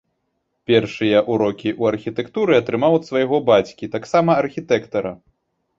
[0.71, 5.11] Першыя ўрокі ў архітэктуры атрымаў ад свайго бацькі, таксама архітэктара.